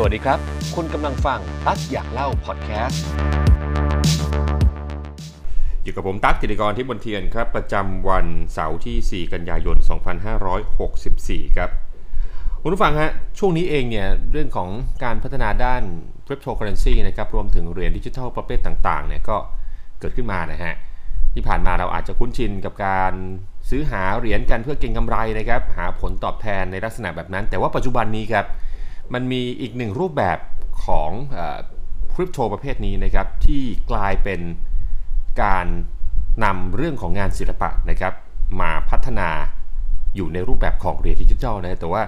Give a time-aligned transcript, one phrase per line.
[0.00, 0.38] สวัสดีครับ
[0.74, 3.02] คุณกำลังฟังตั๊กอยากเล่าพอดแคสต์
[5.82, 9.76] อยู่กับผมตั๊กกิติกรที่บนเทียนครับ ประจำวันเสาร์ที่ 4 กันยายน
[10.86, 11.70] 2564 ครับ
[12.62, 14.68] คุณผู้ฟังฮะช่วงนี้เองเนี่ยเรื่องของ
[15.04, 15.82] การพัฒนาด้าน
[16.26, 19.36] cryptocurrency นะครับรวมถึงเหรียญดิจิทัลประเภทต่างๆเนี่ยก็
[20.00, 20.74] เกิดขึ้นมานะฮะ
[21.34, 23.12] ที่ผ่านมาเราอาจจะคุ้นชินกับการ
[23.70, 28.46] ซื้อหาเหรียญกันเพื่อเก็งกำไรนะครับหาผลตอบแทนในลักษณะแบบนั้น แต่ว่าปัจจุบันนี้ครับ
[29.14, 30.38] มันมีอีกหนึ่งรูปแบบ
[30.84, 31.10] ของ
[32.14, 34.40] คริปโตประเภทนี้นะครับที่กลายเป็น
[35.42, 35.66] การ
[36.44, 38.14] นำเรื่องของงานศิลปะนะครับ
[38.60, 39.28] มาพัฒนา
[40.16, 42.02] อยู่ในรูปแบบของเหรียญดิจิทัลนะแต่ว่า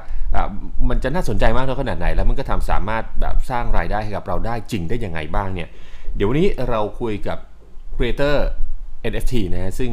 [0.89, 5.69] มันจะน่าสนใจมากน้อยขนาดไหน แล้วมันก็ทำสามารถแบบสร้างรายได้ให้กับเราได้จริงได้ยังไงบ้างเนี่ย
[6.17, 7.39] เดี๋ยววันนี้เราคุยกับ
[7.97, 8.47] ครีเอเตอร์
[9.13, 9.91] NFT นะฮะซึ่ง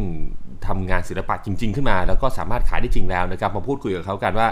[0.68, 4.48] ทำงานศิลปะจริง ๆ ขึ้นมา แล้วก็สามารถขายได้จริงแล้วนะครับมาพูดคุยกับเขากันว่า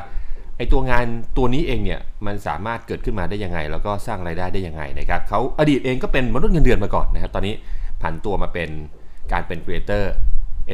[0.58, 1.05] ไอตัวงาน
[1.38, 7.54] ตัวนี้เองเนี่ยมันสามารถเกิดขึ้นมาได้ยังไง แล้วก็สร้างรายได้ได้ยังไงนะครับเขาอดีตเองก็เป็นมนุษย์เงินเดือนมาก่อนนะครับตอนนี้
[8.02, 8.70] ผันตัวมาเป็น
[9.32, 10.12] การเป็นครีเอเตอร์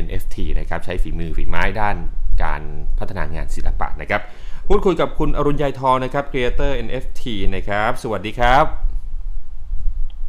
[0.05, 1.95] NFT นะครับใช้ฝีมือฝีไม้ด้าน
[2.43, 2.61] การ
[2.99, 4.21] พัฒนางานศิลปะนะครับ
[4.67, 7.23] พูดคุยกับคุณอรุณยายทองนะครับครีเอเตอร์ NFT
[7.55, 8.65] นะครับสวัสดีครับ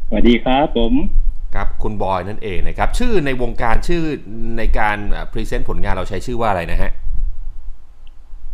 [0.08, 0.92] สวัสดีครับผม
[1.55, 4.02] ครับคุณบอยนั่นเองนะครับชื่อในวงการชื่อ
[4.58, 4.98] ในการ
[5.32, 6.92] present ผลงานเราใช้ชื่อว่าอะไรนะฮะ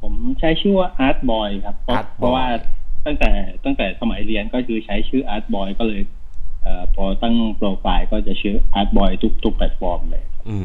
[0.03, 1.77] ผมใช้ชื่อว่า Artboy ครับ
[2.17, 2.45] เพราะว่า
[3.07, 3.31] ตั้งแต่
[3.65, 6.03] ตั้งแต่สมัยเรียนก็คือใช้ชื่อ Artboy ก็เลย
[6.63, 10.57] เอ่อพอตั้งโปรไฟล์ก็จะชื่อ Artboy ทุกทุกแพลตฟอร์มเลย อื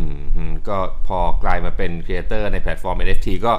[0.47, 3.53] มก็พอกลายมาเป็น creator ในแพลตฟอร์ม NFT ก็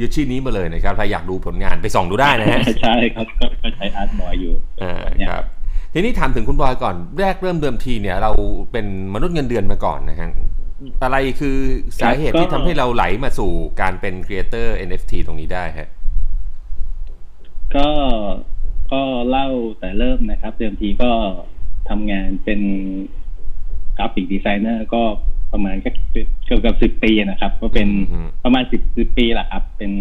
[0.00, 4.94] ยึดชื่อนี้มาเลยนะครับ ถ้าอยากดูผลงานไปส่องดูได้นะฮะ ใช่ครับก็ใช้ Artboy อยู่ อ่า
[5.30, 5.44] ครับ
[5.92, 8.30] ทีนี้ถามถึงคุณบอยก่อนแรกเริ่มเดิมทีเนี่ยเรา
[8.72, 10.28] เป็นมนุษย์เงินเดือนมาก่อนนะฮะ
[11.02, 11.58] อะไรคือ
[12.00, 15.88] สาเหตุที่ทำให้เราไหลมาสู่การเป็น creator NFT ตรงนี้ได้ฮะ
[17.76, 17.88] ก็
[18.92, 19.48] ก็เล่า
[19.80, 21.10] แต่เริ่มนะครับ เดิมทีก็
[21.88, 22.60] ทำงานเป็น
[23.98, 25.02] graphic designer ก็
[25.52, 25.90] ประมาณก็
[26.44, 27.88] เกือบกับสิบปีนะครับ ก็เป็น
[28.44, 29.92] ประมาณสิบสิบปีแหละครับ เป็น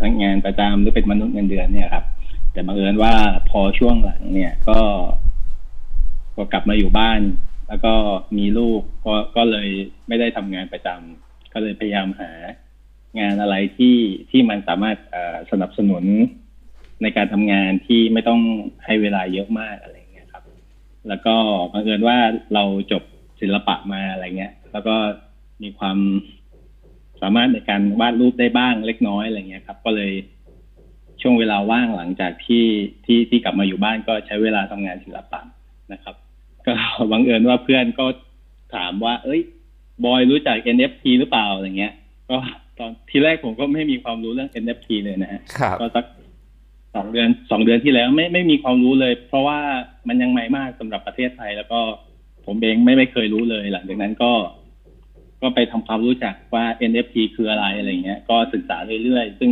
[0.00, 2.04] ทั้งงานประจำหรือเป็นมนุษย์เงินเดือนเนี่ยครับ
[2.52, 3.12] แต่บังเอิญว่า
[3.50, 4.78] พอช่วงหลังเนี่ยก็
[6.36, 7.20] ก็กลับมาอยู่บ้าน
[7.70, 7.94] แล้วก็
[8.36, 9.68] มีลูกก็ก็เลย
[10.08, 12.30] ไม่ได้ทำงานประจำก็เลยพยายามหา
[13.20, 13.96] งานอะไรที่
[14.30, 14.96] ที่มันสามารถ
[15.50, 16.04] สนับสนุน
[17.02, 18.40] ในการทำงานที่ไม่ต้อง
[18.84, 20.44] ให้เวลาเยอะมากอะไรเงี้ยครับ
[21.08, 21.34] แล้วก็
[21.72, 22.18] บังเอิญว่า
[22.54, 23.02] เราจบ
[23.40, 24.96] ศิลปะมาอะไรเงี้ย แล้วก็
[25.62, 25.98] มีความ
[27.22, 30.12] สามารถในการวาดรูปได้บ้างเล็กน้อยอะไรเงี้ยครับ ก็เลย
[31.22, 32.64] ช่วงเวลาว่างหลังจากที่
[33.04, 35.40] ที่ที่กลับมาอยู่บ้านก็ใช้เวลาทำงานศิลปะ
[35.92, 36.14] นะครับ
[36.66, 36.72] ก็
[37.12, 38.06] บังเอิญว่าเพื่อนก็
[38.74, 39.40] ถามว่า เอ้ย
[40.04, 41.94] บอยรู้จัก NFT หรือเปล่าอะไรเงี้ย
[42.30, 42.36] ก็
[42.78, 45.40] ตอนทีแรกผมก็ไม่มีความรู้เรื่อง NFT เลยนะฮะ
[45.80, 46.04] ก็สัก
[46.94, 49.58] สองเดือนสองเดือนที่แล้วไม่ไม่มีความรู้เลย เพราะว่า
[50.08, 51.80] มันยังใหม่มากสำหรับประเทศไทย แล้วก็
[52.46, 54.32] ผมเองไม่ไม่เคยรู้เลย หลังจากนั้นก็
[55.42, 59.50] ก็ไปทำความรู้จักว่า NFT คืออะไรอะไรเงี้ย ก็ศึกษาเรื่อยๆ ซึ่ง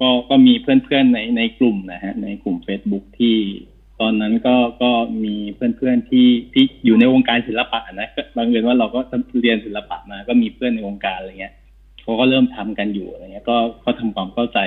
[0.00, 3.36] ก็ก็มีเพื่อนๆในในกลุ่มนะฮะ ในกลุ่ม Facebook ที่
[3.73, 3.73] ต
[4.06, 4.90] อนนั้นก็ก็
[5.24, 9.00] มีเพื่อนๆที่ที่อยู่ในวงการศิลปะนะบางเอิญว่าเราก็
[9.40, 11.54] เรียนศิลปะมาก็มีเพื่อนในวงการอะไรเงี้ย
[12.02, 14.58] เขาก็เริ่มทำกันอยู่อะไรเงี้ย ก็ก็ทำความเข้าใจ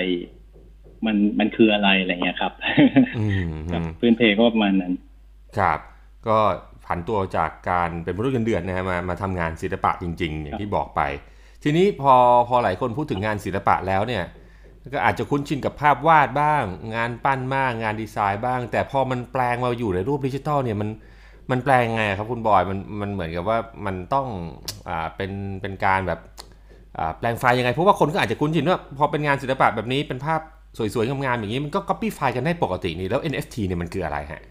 [1.06, 2.54] มันมันคืออะไรอะไรเงี้ยครับ
[3.74, 4.94] กับเพื่อนเพก็ประมาณนั้น
[5.58, 5.80] ครับ
[6.28, 6.38] ก็
[6.86, 11.02] ผันตัวจากการเป็นมนุษย์เงินเดือนนะฮะมามาทำงานศิลปะจริง ๆ อย่างที่บอกไป
[11.64, 12.14] ทีนี้พอ
[12.48, 14.24] พอหลายคนพูดถึงงานศิลปะแล้วเนี่ย
[14.94, 16.64] ก็อาจจะคุ้นชินกับภาพวาดบ้าง
[16.96, 20.90] งานปั้นมากงานดีไซน์บ้าง แต่พอมันแปลงมาอยู่ในรูปดิจิทัลเนี่ยมัน
[21.52, 24.28] มันแปลงไงครับคุณบอยมันมันเหมือนกับว่ามันต้อง
[24.90, 25.32] อ่าเป็น
[25.62, 26.20] เป็นการแบบ
[26.98, 30.42] อ่าแปลงไฟล์ยังไงเพราะว่าคนก็อาจจะคุ้นชินว่าพอเป็นงานศิลปะแบบนี้เป็นภาพ
[30.78, 34.42] สวยๆงามๆอย่างนี้มันก็ copy ไฟล์กันได้ปกตินี่แล้ว NFT เนี่ยมันคืออะไรฮะ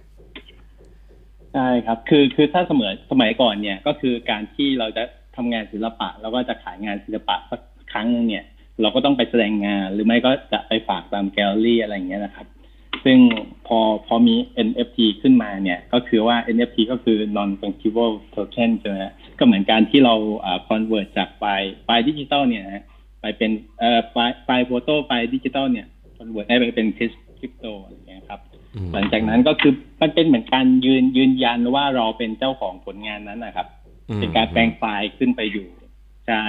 [1.53, 5.03] ใช่ครับคือคือถ้าเสมอสมัยก่อนเนี่ยก็คือการที่เราจะ
[5.37, 7.61] ทำงานศิลปะ แล้วก็จะขายงานศิลปะสัก
[7.93, 8.45] ครั้งนึงเนี่ย
[8.81, 12.47] เราก็ต้องไปแสดงงาน หรือไม่ก็จะไปฝากตามแกลเลอรี่อะไรอย่างเงี้ยนะครับ
[13.05, 13.19] ซึ่ง
[13.67, 14.35] พอพอมี
[14.69, 18.97] NFT ขึ้นมาเนี่ย ก็คือว่า NFT ก็คือ non fungible token ใช่ไหม
[19.39, 20.15] ก็เหมือนการที่เรา
[20.45, 22.85] อ่า convert จากไฟล์ไฟล์ดิจิตอลเนี่ยนะ
[23.21, 25.87] ไปเป็นเอ่อไฟล์ไฟล์ photo ไฟล์ดิจิตอลเนี่ย
[26.19, 27.01] convert ให้ไปเป็นค
[27.43, 28.41] ริปโตอะไรอย่างเงี้ยครับ
[28.95, 33.67] หลังจากนั้นก็คือมันเป็นเหมือนการยืนยืนยันว่าเราเป็นเจ้าของผลงานนั้นนะครับ
[34.19, 35.69] เป็นการแปลงไฟล์ขึ้นไปอยู่
[36.27, 36.43] ใช่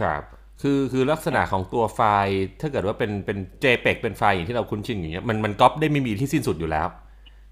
[0.00, 0.22] ครับ
[0.62, 6.88] คือคือลักษณะของตัวไฟล์ ถ้าเกิดว่าเป็นเป็น JPEG เป็นไฟล์อย่างที่เราคุ้นชินอย่างเงี้ยมันมันก๊อปได้ไม่มีที่สิ้นสุดอยู่แล้ว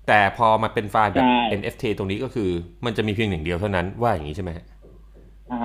[0.08, 1.28] แต่พอมาเป็นไฟล์แบบ
[1.60, 2.50] NFT ตรงนี้ก็คือ
[2.84, 4.50] มันจะมีเพียงหนึ่งเดียวเท่านั้นว่าอย่างนี้ใช่ไหม
[5.48, 5.62] ใช่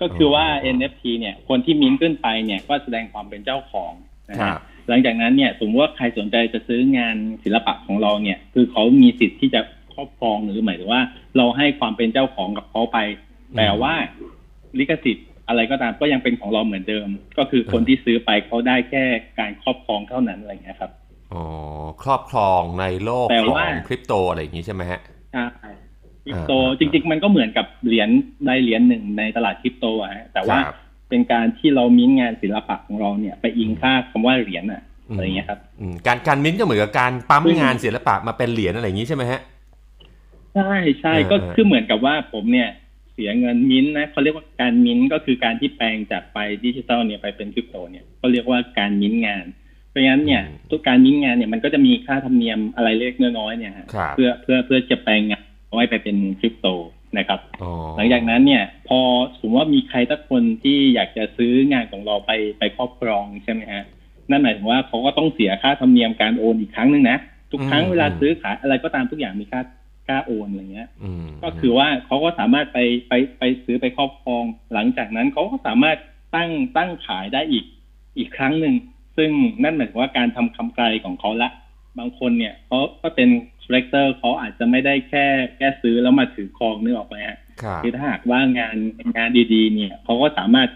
[0.00, 0.44] ก็คือว่า
[0.76, 3.92] NFT เนี่ยคนที่มิ้นขึ้นไปเนี่ยก็แสดงความเป็นเจ้าของ
[4.30, 4.58] นะครัฮะบ
[4.88, 9.60] หลังจากนั้นเนี่ยสมมติว่าใครสนใจจะซื้องานศิลปะของเราเนี่ย คือเขามีสิทธิ์ที่จะ
[9.94, 11.02] ครอบครองหรือหมายถึงว่า
[11.36, 12.98] เราให้ความเป็นเจ้าของกับเขาไป
[13.56, 13.94] แต่ว่า
[14.78, 17.08] ลิขสิทธิ์ อะไรก็ตามก็ยังเป็นของเราเหมือนเดิม
[17.38, 19.04] ก็คือคนที่ซื้อไปเขาได้แค่
[19.38, 20.90] การครอบครองเท่านั้นอะไรเงี้ยครับ
[21.32, 21.42] อ๋อ
[22.02, 25.00] ครอบครองในโลกแต่ขอว่างคริปโตอะไรอย่างนี้ใช่ไหมฮะ
[25.32, 25.44] ใช่
[26.24, 28.08] คริปโตอ่าจริง ๆ มันก็เหมือนกับเหรียญ
[28.46, 30.76] ได้เหรียญหนึ่งในตลาดคริปโตอะฮะแต่ว่าครับ
[31.08, 39.40] เป็นการที่เรามิ้นท์งานศิลปะของเราเนี่ยไปอิงค่าคำว่าเหรียญอะอะไรเงี้ยครับอืมการการมิ้นท์ก็เหมือนกับการปั๊มซึ่งงานศิลปะมาเป็นเหรียญอะไรอย่างนี้ใช่ไหมฮะ
[40.54, 42.68] ใช่ใช่เออก็เออคือเหมือนกับว่าผมเนี่ย
[43.14, 49.44] เสียเงินมิ้นท์นะเขาเรียกว่าการมิ้นท์ก็คือการที่แปลงจากไฟล์ดิจิตอลเนี่ยไปเป็นคริปโตเนี่ยก็เรียกว่าการมิ้นท์งาน
[49.90, 56.66] เพราะงั้นเนี่ยทุกการมิ้นท์งานเนี่ยมันก็จะมีค่าธรรมเนียมอะไรเล็กๆน้อยๆเนี่ยฮะครับเพื่อเพื่อเพื่อจะแปลงงานเอาไว้ไปเป็นคริปโต
[57.18, 59.00] นะครับอ๋อหลังจากนั้นเนี่ยพอ
[59.38, 63.82] สมมติว่ามีใครสักคนที่อยากจะซื้องานของเราไปไปครอบครองใช่ไหมฮะ
[64.30, 67.18] นั่นหมายถึงว่าเขาก็ต้องเสียค่าธรรมเนียมการโอนอีกครั้งหนึ่งนะ
[67.52, 69.60] ทุกครั้งเวลาซื้อขายอะไรก็ตามทุกอย่างมีค่า
[70.06, 72.78] ค่าโอนอะไรเงี้ยอืมก็คือว่าเขาก็สามารถไป
[73.08, 75.98] ไปไปซื้อไปครอบครอง หลังจากนั้นเขาก็สามารถ
[76.34, 77.64] ตั้งตั้งขายได้อีก
[78.18, 78.74] อีกครั้งหนึ่ง
[79.16, 79.30] ซึ่ง
[79.62, 81.50] นั่นหมายถึงว่าการทำคำไกลของเขาละ
[81.98, 83.28] บางคนเนี่ยเขาก็เป็น
[83.62, 88.76] คอลเลกเตอร์เขาอาจจะไม่ได้แค่แค่ซื้อแล้วมาถือครองนึกออกไหมฮะครับคือถ้าหากว่างาน
[89.16, 90.68] งานดีๆ เนี่ยเขาก็สามารถ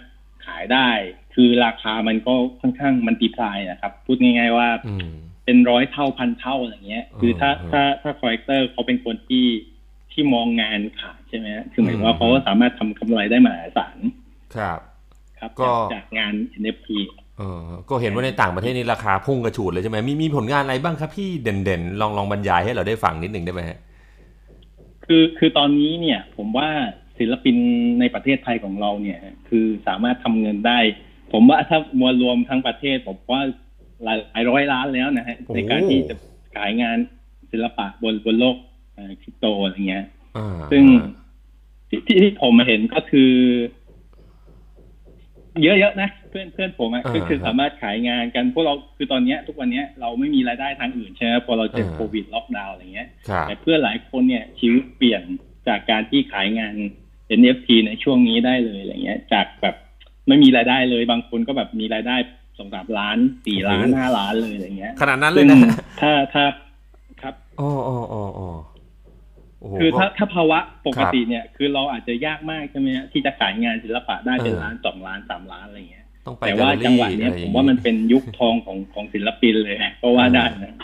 [0.47, 0.89] ขายได้
[1.35, 5.11] คือราคามันก็ค่อนข้าง multiply นะครับ พูดง่าย ๆ ว่าอืม
[5.49, 9.47] เป็นร้อยเท่าพันเท่าอะไรเงี้ย คือถ้าเออถ้าถ้า collector เขาเป็นคนที่
[10.13, 13.99] ที่มองงานขายใช่ไหมฮะคือหมายถึงว่าอืมเขาก็สามารถทำกำไรได้มหาศาล
[14.57, 14.79] ครับ
[15.39, 16.89] ครับก็จากจากงาน NFT
[17.39, 23.79] เออก็เห็นว่าในต่างประเทศนี่ราคาพุ่งกระฉูดเลยใช่ไหมมีมีผลงานอะไรบ้างครับพี่เด่นๆ ลองลองบรรยายให้เราได้ฟังนิดหนึ่งได้ไหมฮะ
[25.07, 26.69] คือคือตอนนี้เนี่ย ผมว่า
[27.19, 27.57] ศิลปิน
[28.01, 30.79] ในประเทศไทยของเราเนี่ย คือสามารถทำเงินได้
[31.33, 33.43] ผมว่าถ้ามวลรวมทั้งประเทศผมว่า
[34.05, 36.15] หลายหลายร้อยล้านแล้วนะฮะโอ้ในการที่จะ
[36.57, 36.99] ขายงาน
[37.51, 38.57] ศิลปะบนบนโลก
[39.23, 40.05] คริปโตอะไรเงี้ย
[40.37, 40.83] อ่าซึ่ง
[41.89, 43.33] ที่ที่ที่ผมมาเห็นก็คือ
[45.63, 55.23] เยอะๆนะ เพื่อนเพื่อนผมอะก็คือสามารถขายงานกันพวกเราคือตอนเนี้ย ทุกวันเนี้ยเราไม่มีรายได้ทางอื่นใช่ไหมพอเราเจอโควิดล็อกดาวน์อะไรเงี้ยครับแต่เพื่อนหลายคนเนี่ยชีวิตเปลี่ยน
[55.69, 56.75] จากการที่ขายงาน
[57.39, 59.75] NFT ในช่วงนี้ได้เลยอะไรเงี้ย จากแบบ
[60.29, 62.17] ไม่มีรายได้เลยบางคนก็แบบมีรายได้
[62.59, 65.59] สองสามล้านสี่ล้านห้าล้านเลยอะไรเงี้ย ขนาดนั้นเลซึ่ยงนะ
[66.01, 66.45] ถ้าถ้า
[67.23, 68.49] ครับอ๋ออ๋ออ๋ออ๋อ
[69.61, 80.75] โอ้โหคือถ้าก็ถ้าภาวะปคกรับติเนี่ย คือเราอาจจะยากมากใช่ไหมฮะที่จะขายงานศิลปะได้เป็นเออล้านสองล้านสามล้านอะไรเงี้ยต้องไปแต่ว่าแกลเลอรี่จังหวะเนี้ยอะไรอผย่งมว่ามันเป็นยุคทองของของศิลปินเลยก็ว่าได้นะ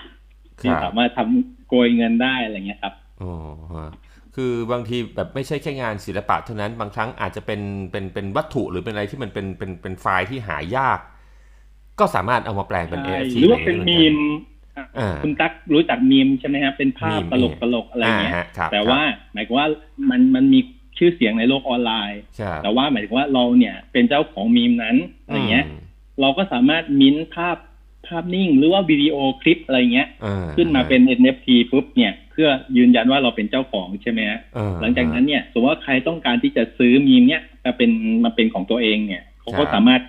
[0.60, 3.32] คที่รับสามารถทำโกยเงินได้อะไรเงี้ยครับอ๋อ
[3.74, 3.90] ฮะ
[4.36, 7.60] คือบางทีแบบไม่ใช่แค่งานศิลปะเท่านั้นบางครั้งอาจจะเป็น
[7.90, 10.98] เป็นเป็นวัตถุหรือเป็นอะไรที่มันเป็นเป็นเป็นไฟล์ที่หายาก
[12.00, 19.00] ก็สามารถเอามาแปลงเป็นใช่ NFT หรือว่าเป็นได้มีหอกัมอ่าคุณตั๊กรู้จักมีมใช่ไหมฮะเป็นภาพมีมตลกตลกๆอะไรเงี้ยอ่าฮะครับแต่ว่า
[19.32, 19.66] หมายความว่า
[20.10, 20.60] มันมันมี
[20.98, 25.80] ชื่อเสียงในโลกออนไลน์ใช่แต่ว่าหมายถึงว่าเราเนี่ยเป็นเจ้าของมีมนั้นอะไรเงี้ยม
[26.20, 27.56] เราก็สามารถมิ้นท์ภาพ
[28.06, 37.90] ภาพนิ่ง หรือว่าวิดีโอคลิปอะไรเงี้ยอ่ขึ้นมาเป็น NFT ปุ๊บเนี่ย เพื่อยืนยันว่าเราเป็นเจ้าของใช่ไหมฮะอ่หลังจากนั้นเนี่ยสมมติว่าใครต้องการที่จะซื้อมีมเนี่ยมาเป็น
[38.24, 40.02] มาเป็นของตัวเองเนี่ยเขาก็สามารถ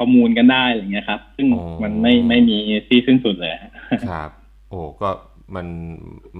[0.00, 1.46] ประมูลกันได้อะไรเงี้ยครับ ซึ่ง
[1.82, 2.56] มันไม่ไม่มี
[2.88, 3.72] ที่สิ้นสุดเลยฮะ
[4.08, 4.30] ครับ
[4.70, 5.08] โอ้ก็
[5.54, 5.66] มัน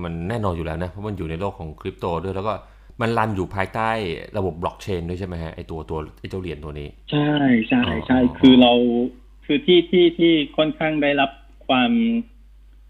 [0.02, 2.54] มันแน่นอนอยู่แล้วนะ เพราะมันอยู่ในโลกของคริปโตด้วยแล้วก็
[3.00, 3.90] มันรันอยู่ภายใต้
[4.36, 7.30] ระบบบล็อกเชนด้วยใช่ไหมฮะไอตัวตัวไอเจ้าเหรียญตัวนี้ ใช่
[7.68, 8.72] ใช่ใช่อ๋อคือเรา
[9.44, 11.30] คือที่ที่ที่ค่อนข้างได้รับ
[11.66, 11.92] ความ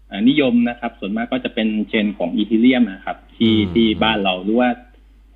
[0.09, 4.69] อ่านิยมนะครับ ส่วนมากก็จะเป็นเชนของอีทีเรียมนะครับ ที่ที่บ้านเราหรือว่า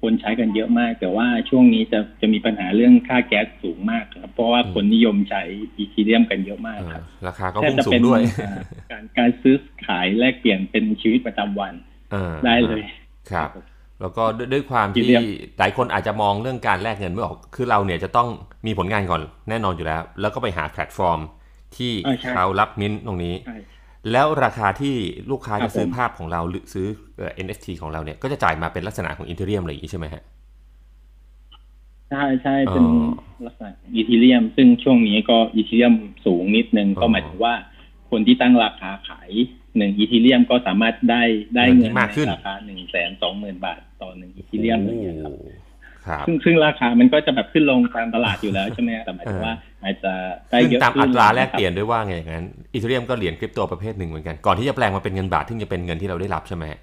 [0.01, 5.43] คนใช้กันเยอะมาก แต่ว่าช่วงนี้จะจะมีปัญหาเรื่องค่าแก๊สสูงมากครับเพราะว่าคนนิยมใช้
[5.77, 8.59] อีทีเรียมกันเยอะมากเออครับราคาก็แทบพุ่งจะสูเป็งนด้วยอ่า
[8.91, 11.73] การการซื้อขายแลกเปลี่ยนเป็นชีวิตประจำวัน
[12.11, 12.83] เออได้เลย
[13.31, 13.49] ครับ
[14.01, 15.23] แล้วก็ด้วยด้วยความ Ethereum
[15.59, 18.27] หลายคนอาจจะมองเรื่องการแลกเงินไม่ออก คือเราเนี่ยจะต้อง
[18.65, 21.19] มีผลงานก่อนแน่นอนอยู่แล้ว แล้วก็ไปหาแพลตฟอร์ม
[21.77, 23.57] ที่อ่าใช่เขารับมิ้นท์ตรงนี้ใช่
[24.11, 24.95] แล้วราคาที่
[25.31, 30.23] ลูกค้าครัจะบซื้อผมภาพของเราหรือซื้อเอ่อ NFT ของเราเนี่ยก็จะจ่ายมาเป็นลักษณะของ Ethereum อะไรอย่างนี้ใช่ไหมฮะ
[32.09, 35.93] ใช่ใช่เป็นอ๋อลักษณะ Ethereum ซึ่งช่วงนี้ก็ Ethereum
[36.25, 37.53] สูงนิดนึงอ๋อก็หมายถึงว่า
[38.11, 39.31] คนที่ตั้งราคาขาย
[39.77, 41.23] หนึ่ง Ethereum ก็สามารถได้
[41.55, 45.51] ได้เงินเงิที่นมากขึ้นในราคาหนึ่งแสนสองหมื่นบาทต่อหนึ่ง Ethereum อะไรอย่างเงี้ยครับโอ้
[46.07, 49.53] ครับซึ่งซึ่งราคามันก็จะแบบขึ้นลงตามตลาดอยู่แล้วใช่ไหมแต่หมายถึงว่า
[49.85, 50.13] อาจจะ
[50.51, 56.79] ได้ซึ่งเยอะขึ้นอะครับตามอัตราแลกเปลี่ยนด้วยว่าไงอย่างนั้น Ethereum ก็เหรียญคริปโตประเภทหนึ่งเหมือนกัน ก่อนที่จะแปลงมาเป็นเงินบาทที่จะเป็นเงินที่เราได้รับใช่ไหมฮะ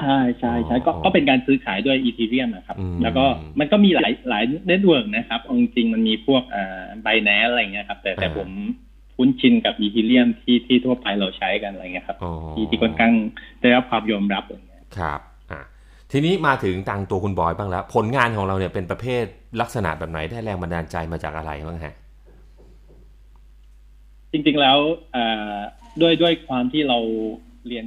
[0.00, 3.24] ใช่ใช่ใช่ก็อ๋อก็เป็นการซื้อขายด้วย Ethereum นะครับอืมแล้วก็
[3.58, 8.48] มันก็มีหลายหลาย network นะครับเอาจริงๆมันมีพวกอ่า Binance อะไรเงี้ยครับ แต่แต่อ่าผม
[9.16, 13.12] คุ้นชินกับอีทีเรียมที่ที่ทั่วไปเราใช้กันอะไรเงี้ยครับอ๋อที่ที่ค่อนข้าง
[13.60, 15.31] ได้รับความยอมรับอะไรเงี้ยครับอะ
[16.14, 19.24] ทีนี้มาถึงตังตัวคุณบอยบ้างแล้ว ผลงานของเราเนี่ยเป็นประเภท
[19.60, 21.94] ลักษณะแบบไหนได้แรงบันดาลใจมาจากอะไรบ้างฮะ
[24.32, 24.78] จริงๆแล้ว
[26.00, 26.98] ด้วยด้วยความที่เรา
[27.66, 27.84] เรียน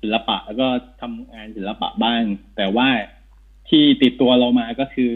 [0.00, 0.66] ศิลปะ แล้วก็
[1.00, 2.22] ทำงานศิลปะบ้าง
[2.56, 2.88] แต่ว่า
[3.68, 5.14] ที่ติดตัวเรามาก็คือ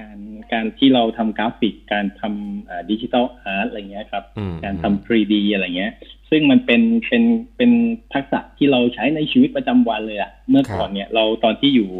[0.00, 0.18] การ
[0.52, 5.92] การที่เราทำกราฟิก การทำ digital art อะไรเงี้ยครับอืมการทำ 3D อะไรเงี้ย
[6.30, 7.24] ซึ่งมันเป็นเป็น
[7.56, 7.70] เป็น
[8.14, 11.90] ทักษะที่เราใช้ในชีวิตประจำวันเลยอะเมื่อก่อนเนี่ยเราตอนที่อยู่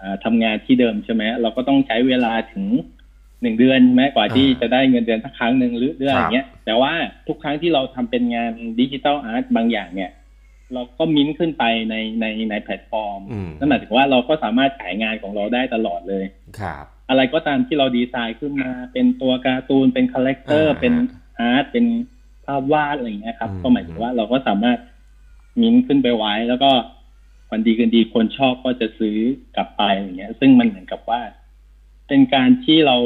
[0.00, 2.66] อ่าทำงานที่เดิมใช่ไหมเราก็ต้องใช้เวลาถึง
[3.42, 6.92] หนึ่งเดือนใช่ไหมกว่าที่จะได้เงินเดือนสักครั้งหนึ่งหรือเรื่องอย่างเงี้ย แต่ว่า
[7.26, 10.10] ทุกครั้งที่เราทำเป็นงาน digital art บางอย่างเนี่ย
[10.74, 16.24] เราก็มิ้นท์ขึ้นไปในในในแพลตฟอร์มอืมนั่นหมายถึงว่าเราก็สามารถขายงานของเราได้ตลอดเลย
[16.60, 20.94] ครับ อะไรก็ตามที่เราดีไซน์ขึ้นมา เป็นตัวการ์ตูนเป็น character อ่าเป็น
[21.38, 21.86] art เป็น
[22.44, 24.78] ภาพวาดอะไรอย่างเงี้ยครับอืมก็หมายถึงว่าเราก็สามารถ
[25.60, 26.70] มิ้นท์ขึ้นไปไว้ แล้วก็
[27.50, 29.16] วันดีคืนดีคนชอบก็จะซื้อ
[29.56, 31.20] กลับไปอย่างเงี้ย ซึ่งมันเหมือนกับว่า
[32.08, 32.96] เป็นการที่เรา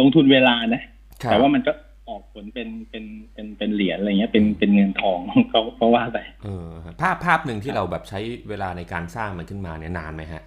[0.00, 0.82] ลงทุนเวลานะ
[1.22, 1.72] ครับแต่ว่ามันก็
[2.08, 5.18] ออกผลเป็นเป็นเป็นเป็นเหรียญอะไรเงี้ยเป็นเป็นเงินทอง
[5.50, 6.68] เขาเขาว่าไปเออ
[7.00, 10.42] ภาพภาพหนึ่งที่เราแบบใช้เวลาในการสร้างมันขึ้นมาเนี่ยนานไหมฮะ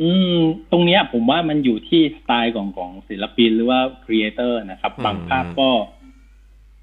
[0.00, 0.38] อืม
[0.72, 5.70] ตรงเนี้ยผมว่ามันอยู่ที่สไตล์ของของศิลปินหรือว่าครีเอเตอร์นะครับอืมบางภาพก็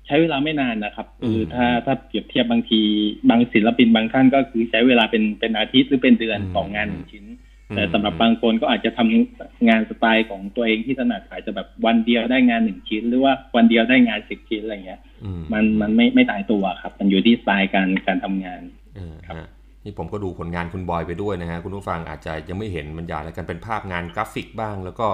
[0.05, 2.81] ใช้เวลาไม่นานนะครับอืมคือถ้าถ้าเปรียบเทียบบางที
[3.29, 7.25] บางศิลปินบางท่านก็คือใช้เวลาเป็นเป็นอาทิตย์หรือเป็นเดือนอืมต่องานหนึ่งชิ้น
[7.69, 18.61] อืมแต่สำหรับบางคนก็อาจจะทำงานสไตล์ของตัวเองที่ถนัดอาจจะแบบวันเดียวได้งานหนึ่งชิ้น หรือว่าวันเดียวได้งานสิบชิ้นอะไรเงี้ยอืมมันมันไม่ไม่ตายตัวครับ มันอยู่ที่สไตล์การการทำงาน
[18.95, 19.49] เออครับฮะ
[19.83, 25.07] นี่ผมก็ดูผลงานคุณบอยไปด้วยนะฮะคุณผู้ฟังอาจจะยังไม่เห็นมันยาวแล้วกันเป็นภาพงานกราฟิกบ้าง แล้วก็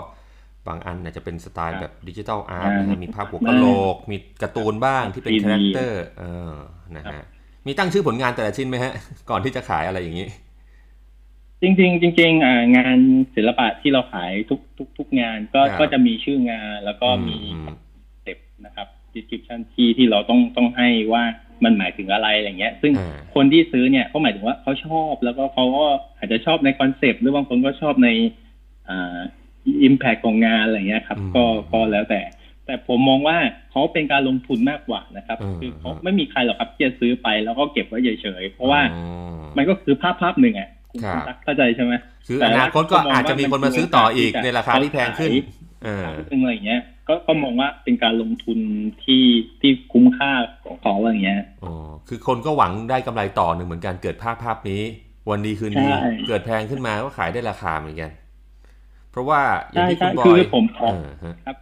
[0.68, 6.54] บางอันอาจจะเป็นสไตล์แบบ digital art นะฮะมีภาพหัวกะโหลก มีการ์ตูนบ้างที่เป็น 3D character เออ
[6.98, 7.24] นะฮะ
[7.68, 8.94] มีตั้งชื่อผลงานแต่ละชิ้นไหมฮะ
[9.30, 10.28] ก่อนที่จะขายอะไรอย่างนี้
[11.62, 12.98] จริงๆจริงๆอ่างาน
[13.36, 17.78] ศิลปะที่เราขายทุกทุกทุกงานก็ครับก็จะมีชื่องานแล้วก็มีอืม
[18.24, 21.24] เต็ปนะครับ description ที่ที่เราต้องต้องให้ว่า
[21.64, 25.86] มันหมายถึงอะไรอะไรเงี้ย ซึ่งอ่าคนที่ซื้อเนี่ยเขาหมายถึงว่าเขาชอบแล้วก็เขาก็
[26.18, 28.10] อาจจะชอบใน concept หรือบางคนก็ชอบใน
[28.90, 29.18] อ่า
[29.88, 32.22] impact ของงานอะไรเงี้ยครับอืมก็ก็แล้วแต่
[32.66, 33.38] แต่ผมมองว่า
[33.72, 39.04] เขาเป็นการลงทุนมากกว่านะครับอืมคือเขาไม่มีใครหรอกครับที่จะซื้อไปแล้วก็เก็บไว้เฉยๆเพราะว่าอ๋อ
[39.58, 41.94] มันก็คือภาพภาพหนึ่งอะคุณครับตั๊กเข้าใจใช่ไหม
[42.28, 45.30] คือแต่ว่านาคตก็อาจจะมีคนมาซื้อต่ออีกในราคาที่แพงขึ้น
[45.84, 48.60] เออซึ่งอะไรอย่างเงี้ย ก็ก็มองว่าเป็นการลงทุน
[49.04, 49.24] ที่
[49.60, 50.32] ที่คุ้มค่า
[50.66, 51.74] ของเขาอะไรอย่างเงี้ยอ๋อ
[52.08, 54.82] คือคนก็หวังได้กำไรต่อหนึ่งเหมือนกันเกิดภาพภาพนี้
[55.30, 58.12] วันดีคืนดีใช่เกิดแพงขึ้นมาก็ขายได้ราคาเหมือนกัน
[59.12, 61.58] เพราะว่าอย่างที่ใช่คุณบใช่อยคือผมขอเออฮะครับ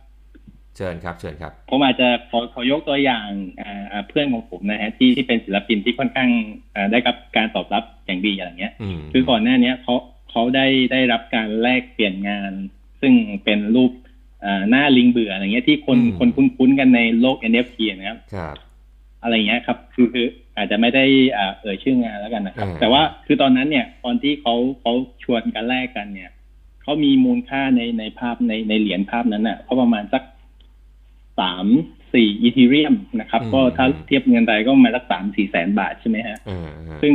[0.77, 3.27] เชิญครับเชิญครับ ผมอาจจะขอขอยกตัวอย่าง
[3.61, 6.29] อ่าอ่าเพื่อนของผมนะฮะที่ที่เป็นศิลปินที่ค่อนข้าง
[6.75, 9.95] อ่าได้รับการตอบรับอย่างดีอะไรเงี้ยอืมคือก่อนหน้าเนี้ยเขา
[10.31, 12.51] เขาได้ได้รับการแลกเปลี่ยนงาน
[13.01, 14.04] ซึ่งเป็นรูปอ่า
[14.69, 18.55] หน้าลิงเบื่ออะไรเงี้ยที่คนคนคุ้นๆกันในโลก NFT นะครับครับ
[19.23, 20.27] อะไรเงี้ยครับ คือคือ
[20.57, 21.05] อาจจะไม่ได้
[21.37, 26.29] อ่าเอ่ยชื่องานแล้วกันนะครับอ่าแต่ว่าคือตอนนั้นเนี่ยตอนที่เขาเขาชวนกันแลกกันเนี่ย
[26.83, 30.23] เขามีมูลค่าในในภาพในในเหรียญภาพนั้นน่ะเขาประมาณสัก
[31.39, 31.67] สาม
[32.13, 37.13] สี่อีทีเรียมนะครับ ก็ถ้าเทียบเงินไทยก็ประมาณสักสามสี่แสนบาทใช่ไหมฮะเออฮะซึ่ง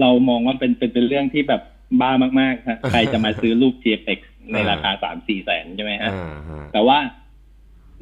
[0.00, 1.62] เรามองว่าเป็นเป็นเป็นเรื่องที่แบบ
[2.00, 4.18] บ้ามากๆฮะใครจะมาซื้อรูป JPEG
[4.52, 6.98] ในราคาสามสี่แสนใช่ไหมฮะอ่าฮะแต่ว่า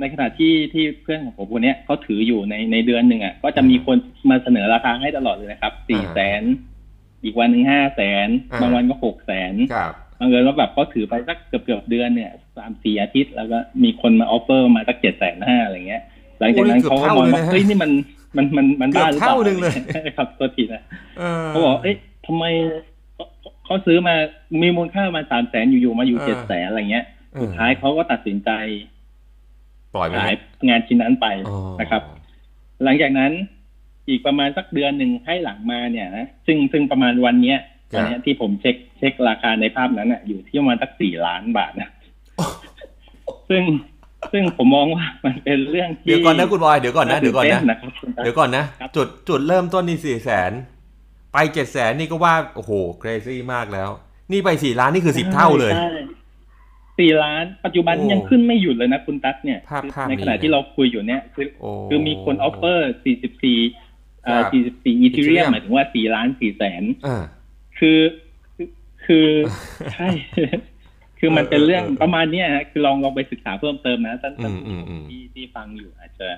[0.00, 3.96] ในขณะที่ที่เพื่อนของผมคนเนี้ยเขาถืออยู่ในในเดือนหนึ่งอะก็จะมีคน
[4.30, 6.42] มาเสนอราคาให้ตลอดเลยนะครับสี่แสน
[7.24, 8.28] อีกวันหนึ่งห้าแสน
[8.62, 16.02] บางวันก็หกแสนครับบังเอิญว่าแบบเขาถือไปสักเกือบเกือบเดือนเนี่ยสามสี่อาทิตย์ แล้วก็มีคนมา offer มาสักเจ็ดแสนห้าอะไรเงี้ย
[16.40, 17.90] หลังจากนั้นเขาก็มองว่าเฮ้ยนี่มัน
[18.36, 20.82] มันมันมันบ้าหรือเปล่าเท่าหนึ่งเลยใช่ครับตัวทีนะ
[21.18, 21.96] เออเขาบอกเอ้ย
[22.26, 22.44] ทำไม
[23.64, 24.14] เขาเขาซื้อมา
[24.62, 28.50] มีมูลค่าประมาสามแสนอยู่ๆมาอยู่เจ็ดแสนอะไรเงี้ยเออสุดท้ายเขาก็ตัดสินใจ
[29.94, 30.34] ปล่อยไปขาย
[30.68, 32.02] งานชิ้นนั้นไปอ๋อนะครับ
[32.84, 33.32] หลังจากนั้น
[34.08, 37.58] อีกประมาณสักเดือนหนึ่งให้หลังมาเนี่ยนะซึ่งซึ่งประมาณวันเนี้ย
[37.92, 41.90] ครับวันเนี้ยที่ผมเช็คเช็คราคาในภาพนั้นอะ อยู่ที่ประมาณสักสี่ล้านบาทนะ
[43.48, 43.62] ซึ่ง
[44.32, 50.52] ซึ่งผมมองว่ามันเป็นเรื่องที่เดี๋ยวก่อนนะคุณบอยเดี๋ยวก่อนนะเดี๋ยวก่อนนะตื่นะครับคุณตั๊กเดี๋ยวก่อนนะครับจุดจุดเริ่มต้นนี่สี่แสน
[51.32, 52.72] ไปเจ็ดแสนนี่ก็ว่า โอ้โห
[53.02, 53.90] crazy มากแล้ว
[54.32, 55.90] นี่ไปสี่ล้านนี่คือสิบเท่าเลยใช่
[56.98, 63.58] สี่ล้านปัจจุบันโอ้ยังขึ้นไม่หยุดเลยนะคุณตั๊กเนี่ยภาพคือภาพในขณะนี้นะที่เราคุยอยู่เนี่ย คือโอ้คือมีคน offer สี่สิบสี่
[64.26, 67.22] ครับสี่สิบสี่อีทีเรีย Ethereum หมายถึงว่าสี่ล้านสี่แสนอ่า
[67.78, 68.00] คือ
[68.54, 68.68] คือ
[69.04, 69.28] คือ
[69.94, 70.08] ใช่
[71.18, 76.28] คือมันเป็นเรื่องเออเออประมาณเนี้ยฮะคือลองลองไปศึกษาเพิ่มเติมนะท่านท่านอืมอืมอืมที่ที่ฟังอยู่อาจจะ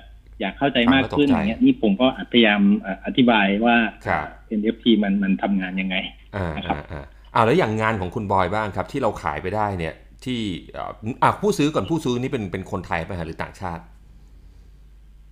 [0.41, 3.75] อยากเข้าใจมากขึ้นอย่างเงี้ยนี่ผมก็พยายามอ่าอธิบายว่า
[4.07, 4.25] ครับ
[4.59, 5.95] NFT มันมันทำงานยังไง
[6.35, 7.03] อ่านะครับอ่าอ่า
[7.35, 9.93] อ่าแล้วอย่างงานของคุณบอยบ้างครับ ที่เราขายไปได้เนี่ย
[10.25, 10.39] ที่
[10.73, 10.91] เอ่อ
[11.23, 13.83] อะผู้ซื้อก่อนผู้ซื้อนี่เป็นเป็นคนไทยไปหาหรือต่างชาติ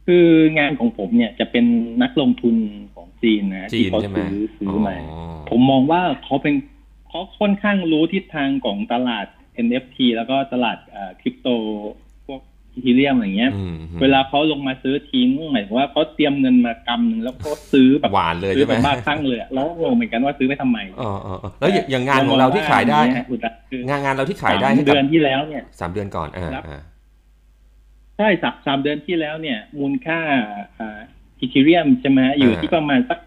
[0.06, 1.66] คืองานของผมเนี่ยจะเป็น
[2.04, 2.56] นักลงทุน
[2.96, 6.56] ของจีนนะจีที่นเขาใช่ไหมซื้อซื้อมาอ๋อผมมองว่าเขาเป็น
[7.10, 9.26] เขาค่อนข้างรู้ทิศทางของตลาด
[9.66, 10.78] NFT แล้วก็ตลาด
[11.22, 11.48] คริปโต
[12.74, 26.82] พวกอีเทียมอย่างเงี้ยอืมเวลาเขาลงมาซื้อทิ้งหมายถึงว่าเขาเตรียมเงินมากำหนึ่งแล้วก็ซื้อแบบหวานเลยซื้อใช่ไหแบมบบ้าคลั่งเลยอะแล้วงงเหมือนกันว่าซื้อไปทำไมอ๋ออ๋ออ๋อแล้วอย่างอย่างงานของเราที่ขายได้เรมองว่องคุณตาคืองานงานเราที่ขายได้สามให้กับเดือนที่แล้วเนี่ยสามเดือนก่อนอ่าครับอ่า
[28.18, 30.20] ใช่สามสามเดือนที่แล้วเนี่ย มูลค่า
[30.80, 31.00] อ่า
[31.40, 33.20] อีเทเรียมใช่ไหมอยู่ที่ประมาณสัก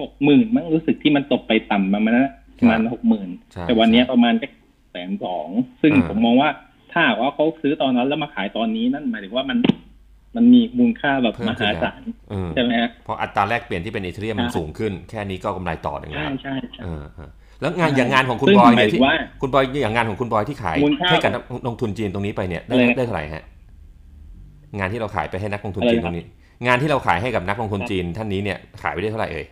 [0.00, 4.48] หกหมื่นมั้งรู้สึกที่มันตกไปต่ำประมาณนั้นประมาณหกหมื่นใช่แต่วันเนี้ยประมาณแค่
[4.90, 5.48] แสนสอง
[5.82, 6.50] ซึ่งอ่าผมมองว่า
[6.92, 9.58] ถ้าหากว่าเขาซื้อตอนนั้นแล้วมาขายตอนนี้นั่นหมายถึงว่ามัน
[10.36, 12.00] มันมีมูลค่าแบบเพิ่มมขึ้นหาแล้วศาล
[12.32, 17.30] อืมใช่ไหมฮะเพราะอัตราแลกเปลี่ยนที่เป็นอีเทเรียมมันใช่สูงขึ้น แค่นี้ก็กำไรต่อหนึ่งใช่แล้วใช่ใช่เออเออ
[17.60, 23.44] แล้วงานอย่างงานของคุณซึ่งบอยหมาเนี่ยยถึที่งว่าคุณบอยอย่างงานของคุณบอยที่ขายมูลค่าให้กับนักลงทุนจีนตรงนี้ไปเนี่ยได้อะไรนะได้เท่าไหร่ฮะ
[24.78, 26.24] งานที่เราขายไปให้นักลงทุนอะไรจีนนะตรงนี้
[26.66, 29.46] งานที่เราขายให้กับนักลงทุนจีนท่านนี้เนี่ยขายไปได้เท่าไหร่เอ่ย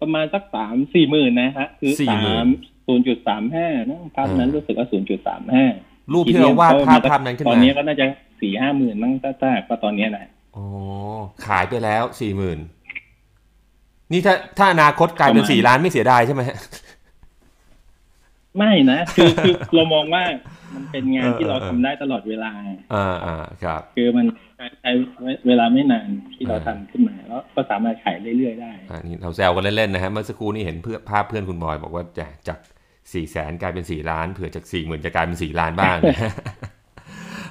[0.00, 2.46] ประมาณสักสามสี่หมื่นนะฮะคือสี่สาหมื่มน
[2.88, 5.64] ศูนย์จุดสามห้านะภาพนั้นอ่ารู้รู้สึกว่าศูนย์จุดสามห้า
[6.12, 8.06] รูปที่เราวาดภาพภาพนั้นขึ้นตอนมานี้ก็น่าจะ
[8.40, 10.26] สี่ห้าหมื่นมั้งถ้าถ้าก็ตอนเนี้ยนะ
[10.56, 10.66] อ๋อ
[11.46, 12.58] ขายไปแล้วสี่หมื่น
[14.12, 16.58] นี่ถ้าถ้าอนาคตกลายเป็นประมาณสี่ล้านไม่เสียดายใช่ไหมฮะ
[18.56, 20.22] ไม่นะคือคือเรามองว่า
[20.74, 22.50] มันเป็นงานเออที่เราเออทำได้ตลอดเวลา
[22.94, 24.26] อ่าอ่าครับ คือมัน
[24.80, 24.90] ใช้
[25.46, 32.58] เวลาไม่นานที่เราเออทำขึ้นมาแล้วก็สามารถขายเรื่อยๆได้อันนี้เราแซวกันเล่นๆนะฮะเมื่อสักครู่นี้เห็นเพื่อภาพเพื่อนคุณบอยบอกว่าจากจาก
[33.12, 35.96] สี่แสนกลายเป็นสี่ล้านเผื่อจากสี่หมื่นจะกลายเป็นสี่ล้านบ้าง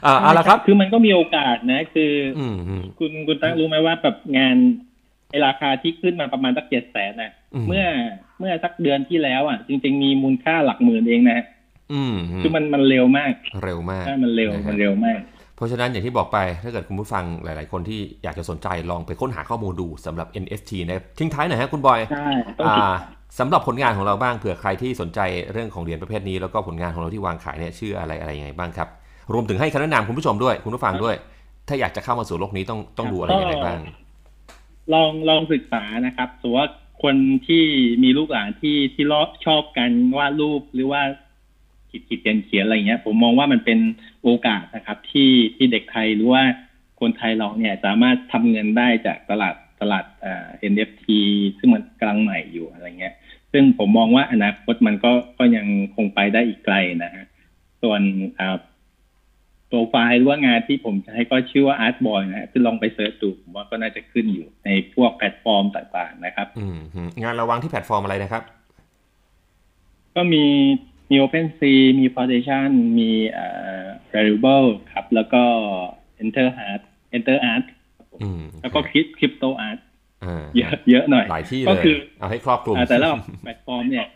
[0.05, 4.55] อ่าเอาละครับ คือมันก็มีโอกาสนะ คือออืมอืมคุณคุณตั้งรู้ไหมว่าแบบงาน
[5.29, 7.85] ไอราคาที่ขึ้นมาประมาณสักเจ็ดแสนน่ะอืมเมื่อ
[8.39, 11.39] เมื่อสักเดือนที่แล้วอะ จริง ๆ มีมูลค่าหลักหมื่นเองนะ
[11.93, 15.19] อืมคือมันมันเร็วมาก เร็วมากใช่มันเร็วนะฮะมันเร็วมาก
[15.55, 22.27] เพราะฉะนั้นอย่างที่บอกไปถ้าเกิดคุณผู้ฟังหลาย ๆ คนที่อยากจะสนใจลองไปค้นหาข้อมูลดูสำหรับ NFT นะครับทิ้งท้ายหน่อยฮะคุณบอยใช่
[22.57, 22.95] ต้องติดอ่า
[23.39, 25.19] สำหรับผลงานของเราบ้างเผื่อใครที่สนใจ
[25.51, 28.89] เรื่องของเหรียญประเภทนี้ แล้วก็ผลงานของเราที่วางขายเนี่ยชื่ออะไรอะไรยังไงบ้างครับ
[29.33, 31.15] รวมถึงให้คำแนะนำคุณผู้ชมด้วย คุณผู้ฟังด้วย
[31.67, 33.79] ถ้าอยากจะเข้ามาสู่โลกนี้ต้องต้องดูอะไรยังไงบ้าง
[34.93, 36.69] ลองลองศึกษานะครับสมมติว่า
[37.03, 37.15] คน
[37.47, 37.63] ที่
[38.03, 41.01] มีลูกหลานที่ที่รอบชอบการวาดรูปหรือว่า
[41.89, 43.79] ขีดขีดเขียนเขียนอะไรเงี้ย ผมมองว่ามันเป็น
[44.23, 46.43] โอกาสนะครับ ที่ที่เด็กไทยหรือว่า
[46.99, 51.05] คนไทยเราเนี่ยสามารถทำเงินได้จากตลาดตลาดเอ่อ NFT
[51.57, 53.13] ซึ่งมันกำลังใหม่อยู่อะไรเงี้ย
[53.53, 57.25] ซึ่งผมมองว่าอนาคตมันก็ก็ยังคงไปได้อีกไกลนะฮะ
[57.81, 58.01] ส่วน
[58.39, 58.57] อ่า
[59.67, 68.43] โปรไฟล์หรือว่างานที่ผมใช้ก็ชื่อว่า Art Boy นะฮะคือลองไป search ดูผมว่าก็น่าจะขึ้นอยู่ในพวกแพลตฟอร์มต่างๆนะครับอืมฮึงานเราวางที่แพลตฟอร์มอะไรนะครับ
[70.15, 70.45] ก็มี
[71.09, 73.47] มี OpenSea มี Foundation มีเอ่
[73.81, 75.43] อ Rarible ครับ แล้วก็
[76.23, 76.81] Enter Art
[77.17, 77.65] Enter Art
[78.21, 78.79] อืมแล้วก็
[79.17, 79.86] Crypto Art อ่า
[80.55, 83.07] เยอะเยอะหน่อยหลายที่ก็เลยคือเอาให้ครอบคลุมอ่าแต่ละ
[83.43, 84.07] แพลตฟอร์มเนี่ย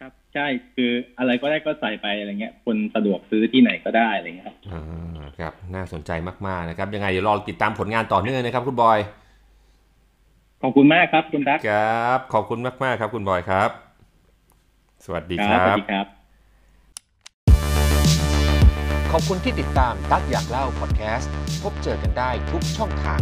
[0.00, 6.10] ครับใช่คืออะไรก็ได้ก็ใส่ไปอะไรเงี้ย คนสะดวกซื้อที่ไหนก็ได้อะไรเงี้ยครับอ่าครับ น่าสนใจ
[6.46, 8.98] มากๆนะครับ ยังไงเดี๋ยวรอติดตามผลงานต่อเนื่องนะครับ คุณบอย
[10.62, 13.70] ขอบคุณมากครับคุณตั๊กครับ ขอบคุณมากๆครับ คุณบอยครับ
[15.04, 16.06] สวัสดีคสรัวัสบดีครับ
[19.12, 21.30] ขอบคุณที่ติดตามตักอยากเล่าพอดแคสต์
[21.62, 23.20] พบเจอกันได้ทุกช่องทาง